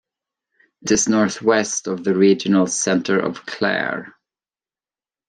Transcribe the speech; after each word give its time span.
It 0.81 0.89
is 0.93 1.07
north 1.07 1.43
west 1.43 1.85
of 1.85 2.03
the 2.03 2.15
regional 2.15 2.65
centre 2.65 3.19
of 3.19 3.45
Clare. 3.45 4.15